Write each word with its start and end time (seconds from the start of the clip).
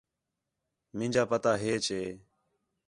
مینجا 0.97 1.23
پتا 1.31 1.51
ہیچ 1.63 1.85
ہے 1.95 2.03